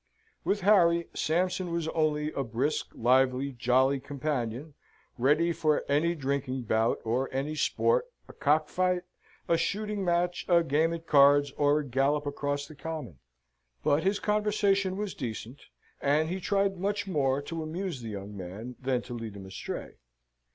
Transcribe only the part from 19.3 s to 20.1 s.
him astray.